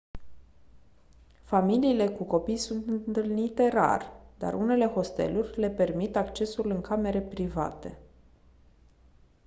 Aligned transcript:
familiile 1.43 2.07
cu 2.09 2.23
copii 2.23 2.57
sunt 2.57 2.87
întâlnite 2.87 3.69
rar 3.69 4.11
dar 4.37 4.53
unele 4.53 4.85
hosteluri 4.85 5.59
le 5.59 5.69
permit 5.69 6.15
accesul 6.15 6.69
în 6.69 6.81
camere 6.81 7.21
private 7.21 7.97